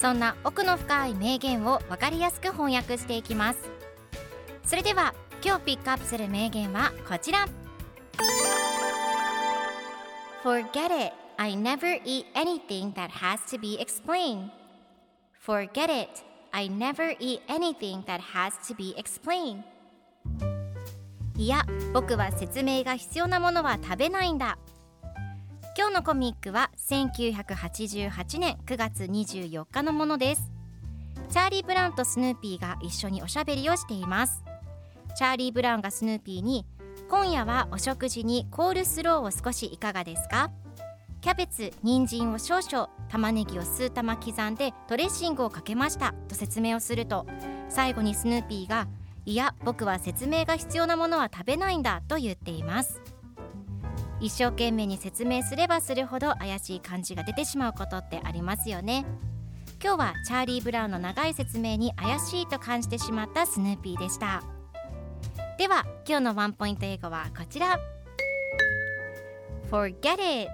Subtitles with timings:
[0.00, 3.68] そんな奥の深い名言を分かりやすく翻訳していきます
[4.64, 7.46] それでは今日ピックアップする名言はこちら
[10.42, 14.48] Forget it I never eat anything that has to be explained
[15.38, 16.08] Forget it
[16.50, 19.62] I never eat anything that has to be explained
[21.36, 24.56] いや僕は説明が必要なものは食べないんだ
[25.78, 30.50] 今日のコミックは1988年9月24日のものです。
[31.30, 34.42] チャーリー・ブラウンとスヌーピーが一緒におしゃべりをしています。
[35.16, 36.66] チャーリー・ブラウンがスヌーピーに
[37.08, 40.50] 今夜はお食事にコールスローを少しいかがですか？
[41.20, 46.14] キャベツ、人参を少々玉ねぎを数玉刻んでドレッシングをかけました。
[46.28, 47.26] と説明をすると
[47.68, 48.88] 最後にスヌーピーが
[49.24, 52.02] いや僕は説明が必要なものは食べないんだ。
[52.08, 53.00] と言っています。
[54.20, 59.04] 一生懸命に説明すればするほど怪しい感じが出てしまうことってありますよね。
[59.82, 64.42] 今日はチャーリー・ブラウンの長い説明に怪しいと感じてしまったスヌーピーでした。
[65.58, 67.78] では今日のワンポイント英語はこちら。
[69.70, 70.50] Forget it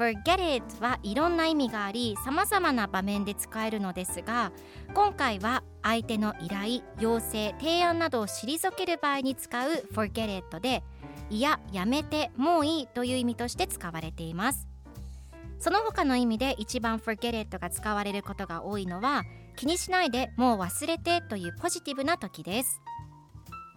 [0.00, 4.50] Forget it はいろんな意味があり様々な場面で使えるのですが
[4.94, 10.82] 今回は相手の依頼、要請、提案などを退ける場合に使う Forget it で
[11.30, 14.70] いや、やめて、もういいという意味として使われています。
[15.60, 19.24] その他の意味で一番 Forget it が使われることが多いのは
[19.56, 22.80] 気にしないでもう忘れてというポジティブな時です。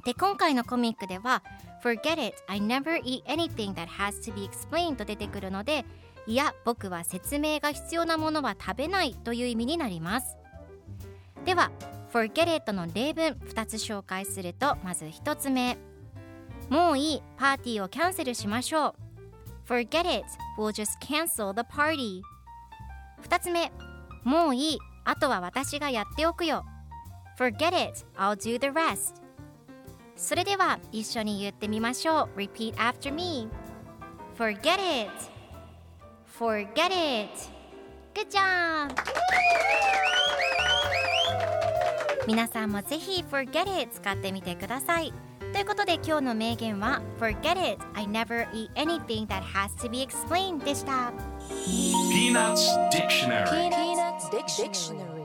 [0.05, 1.43] で今回のコミックでは
[1.83, 5.85] Forget it, I never eat anything that has to be explained と出てくるので
[6.25, 10.37] いや僕は説明が必要なものは食べないという意味になります。
[11.43, 11.69] では
[12.13, 15.77] Forget it の例文2つ紹介するとまず1つ目。
[16.73, 20.25] もういいパーティーをキャンセルしましょう Forget it
[20.57, 22.23] we'll just cancel the party
[23.29, 23.71] 2つ目
[24.23, 26.65] もういいあとは私がやっておくよ
[27.37, 29.21] Forget it I'll do the rest
[30.15, 33.47] それでは一緒に言ってみましょう Repeat after me
[34.35, 35.11] Forget it
[36.39, 37.29] Forget it
[38.15, 38.95] Good job
[42.25, 45.13] 皆さんもぜひ Forget it 使ってみてください
[45.53, 51.13] ということで今日の名言は Forget it I never eat anything that has to be explained でした
[52.11, 55.22] Peanuts Dictionary Peanuts Dictionary.